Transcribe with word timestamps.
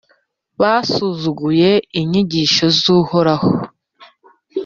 basuzuguye 0.61 1.71
inyigisho 2.01 2.65
z’Uhoraho, 2.79 3.51